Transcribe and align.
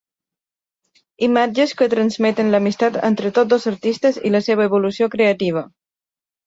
Imatges 1.27 1.75
que 1.81 1.89
transmeten 1.93 2.51
l’amistat 2.57 2.99
entre 3.13 3.35
tots 3.39 3.55
dos 3.55 3.71
artistes 3.75 4.21
i 4.31 4.35
la 4.39 4.45
seva 4.49 4.71
evolució 4.71 5.15
creativa. 5.19 5.69